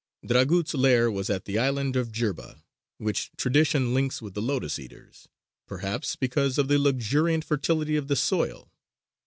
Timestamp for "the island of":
1.45-2.11